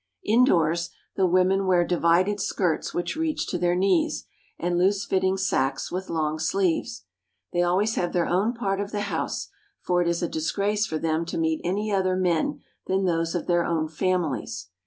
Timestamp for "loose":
4.75-5.05